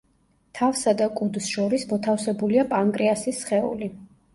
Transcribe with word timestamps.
თავსა 0.59 0.93
და 1.01 1.07
კუდს 1.21 1.51
შორის 1.57 1.87
მოთავსებულია 1.95 2.67
პანკრეასის 2.77 3.49
სხეული. 3.49 3.97